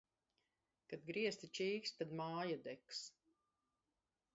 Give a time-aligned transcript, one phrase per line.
[0.93, 3.07] Kad griesti čīkst, tad māja degs.